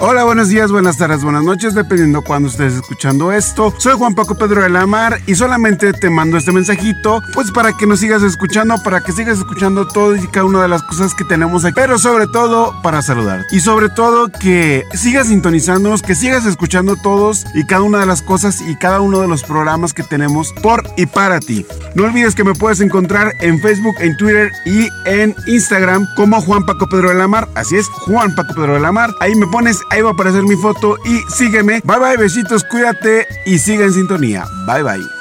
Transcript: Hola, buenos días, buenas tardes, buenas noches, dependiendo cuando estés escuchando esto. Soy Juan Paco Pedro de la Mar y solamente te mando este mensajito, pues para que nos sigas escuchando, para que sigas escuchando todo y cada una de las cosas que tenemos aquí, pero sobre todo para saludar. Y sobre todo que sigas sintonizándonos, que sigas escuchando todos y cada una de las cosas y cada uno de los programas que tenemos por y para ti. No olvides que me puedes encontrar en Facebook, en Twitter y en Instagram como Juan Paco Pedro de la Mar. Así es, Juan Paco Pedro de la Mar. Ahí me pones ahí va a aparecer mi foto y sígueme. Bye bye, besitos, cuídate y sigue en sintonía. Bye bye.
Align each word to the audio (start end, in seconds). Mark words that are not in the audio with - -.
Hola, 0.00 0.22
buenos 0.22 0.48
días, 0.48 0.70
buenas 0.70 0.96
tardes, 0.96 1.24
buenas 1.24 1.42
noches, 1.42 1.74
dependiendo 1.74 2.22
cuando 2.22 2.48
estés 2.48 2.74
escuchando 2.74 3.32
esto. 3.32 3.74
Soy 3.78 3.94
Juan 3.96 4.14
Paco 4.14 4.36
Pedro 4.36 4.62
de 4.62 4.68
la 4.68 4.86
Mar 4.86 5.18
y 5.26 5.34
solamente 5.34 5.92
te 5.92 6.08
mando 6.08 6.36
este 6.36 6.52
mensajito, 6.52 7.20
pues 7.34 7.50
para 7.50 7.72
que 7.72 7.84
nos 7.84 7.98
sigas 7.98 8.22
escuchando, 8.22 8.76
para 8.84 9.00
que 9.00 9.10
sigas 9.10 9.38
escuchando 9.38 9.88
todo 9.88 10.14
y 10.14 10.24
cada 10.28 10.46
una 10.46 10.62
de 10.62 10.68
las 10.68 10.84
cosas 10.84 11.16
que 11.16 11.24
tenemos 11.24 11.64
aquí, 11.64 11.74
pero 11.74 11.98
sobre 11.98 12.28
todo 12.28 12.80
para 12.80 13.02
saludar. 13.02 13.44
Y 13.50 13.58
sobre 13.58 13.88
todo 13.88 14.30
que 14.30 14.84
sigas 14.94 15.26
sintonizándonos, 15.26 16.02
que 16.02 16.14
sigas 16.14 16.46
escuchando 16.46 16.94
todos 16.94 17.44
y 17.54 17.66
cada 17.66 17.82
una 17.82 17.98
de 17.98 18.06
las 18.06 18.22
cosas 18.22 18.60
y 18.60 18.76
cada 18.76 19.00
uno 19.00 19.20
de 19.20 19.26
los 19.26 19.42
programas 19.42 19.94
que 19.94 20.04
tenemos 20.04 20.52
por 20.62 20.84
y 20.96 21.06
para 21.06 21.40
ti. 21.40 21.66
No 21.96 22.04
olvides 22.04 22.36
que 22.36 22.44
me 22.44 22.54
puedes 22.54 22.80
encontrar 22.80 23.32
en 23.40 23.60
Facebook, 23.60 23.96
en 23.98 24.16
Twitter 24.16 24.52
y 24.64 24.88
en 25.06 25.34
Instagram 25.48 26.06
como 26.14 26.40
Juan 26.40 26.64
Paco 26.64 26.86
Pedro 26.86 27.08
de 27.08 27.16
la 27.16 27.26
Mar. 27.26 27.48
Así 27.56 27.74
es, 27.74 27.88
Juan 27.88 28.32
Paco 28.36 28.54
Pedro 28.54 28.74
de 28.74 28.80
la 28.80 28.92
Mar. 28.92 29.12
Ahí 29.18 29.34
me 29.34 29.48
pones 29.48 29.80
ahí 29.90 30.02
va 30.02 30.10
a 30.10 30.12
aparecer 30.12 30.42
mi 30.44 30.56
foto 30.56 30.96
y 31.04 31.20
sígueme. 31.32 31.80
Bye 31.84 31.98
bye, 31.98 32.16
besitos, 32.16 32.64
cuídate 32.64 33.26
y 33.46 33.58
sigue 33.58 33.84
en 33.84 33.92
sintonía. 33.92 34.46
Bye 34.66 34.82
bye. 34.82 35.17